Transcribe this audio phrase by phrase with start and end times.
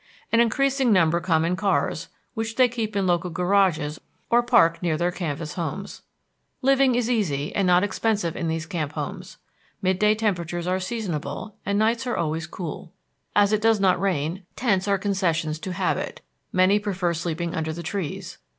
[0.31, 4.97] An increasing number come in cars, which they keep in local garages or park near
[4.97, 6.01] their canvas homes.
[6.63, 9.37] Living is easy and not expensive in these camp homes.
[9.79, 12.91] Midday temperatures are seasonable, and nights are always cool.
[13.35, 16.21] As it does not rain, tents are concessions to habit;
[16.51, 18.39] many prefer sleeping under the trees.